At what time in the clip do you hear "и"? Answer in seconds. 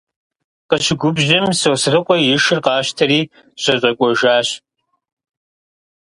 2.21-2.35